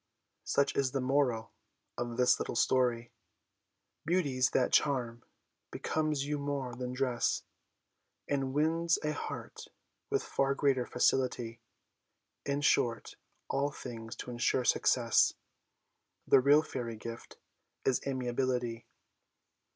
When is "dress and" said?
6.91-8.51